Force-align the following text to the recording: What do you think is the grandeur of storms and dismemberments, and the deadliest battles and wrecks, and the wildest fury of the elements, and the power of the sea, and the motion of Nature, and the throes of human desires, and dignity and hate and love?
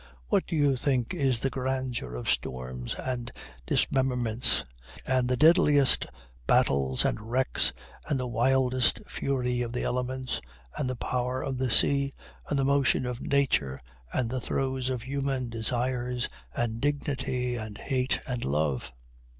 What 0.29 0.47
do 0.47 0.55
you 0.55 0.75
think 0.77 1.13
is 1.13 1.39
the 1.41 1.51
grandeur 1.51 2.15
of 2.15 2.27
storms 2.27 2.95
and 2.95 3.31
dismemberments, 3.67 4.63
and 5.05 5.29
the 5.29 5.37
deadliest 5.37 6.07
battles 6.47 7.05
and 7.05 7.21
wrecks, 7.29 7.71
and 8.07 8.19
the 8.19 8.25
wildest 8.25 9.01
fury 9.05 9.61
of 9.61 9.73
the 9.73 9.83
elements, 9.83 10.41
and 10.75 10.89
the 10.89 10.95
power 10.95 11.43
of 11.43 11.59
the 11.59 11.69
sea, 11.69 12.11
and 12.49 12.57
the 12.57 12.65
motion 12.65 13.05
of 13.05 13.21
Nature, 13.21 13.77
and 14.11 14.31
the 14.31 14.41
throes 14.41 14.89
of 14.89 15.03
human 15.03 15.51
desires, 15.51 16.27
and 16.55 16.81
dignity 16.81 17.55
and 17.55 17.77
hate 17.77 18.21
and 18.25 18.43
love? 18.43 18.91